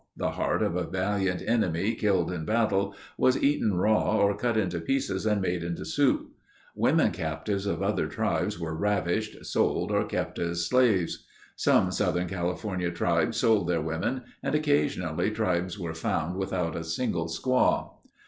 [0.17, 4.79] The heart of a valiant enemy killed in battle was eaten raw or cut into
[4.81, 6.27] pieces and made into soup.
[6.75, 11.27] Women captives of other tribes were ravished, sold or kept as slaves.
[11.55, 17.27] Some Southern California tribes sold their women and occasionally tribes were found without a single
[17.27, 17.91] squaw.